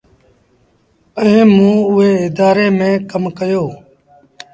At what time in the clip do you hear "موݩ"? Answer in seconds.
1.55-1.79